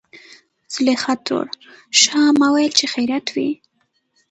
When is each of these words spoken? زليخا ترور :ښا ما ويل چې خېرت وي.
زليخا 0.73 1.13
ترور 1.25 1.47
:ښا 1.99 2.21
ما 2.39 2.47
ويل 2.53 2.71
چې 2.79 2.85
خېرت 2.93 3.27
وي. 3.35 3.49